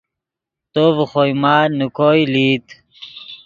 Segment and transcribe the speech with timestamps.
[0.73, 2.67] تو ڤے خوئے مال نے کوئے لئیت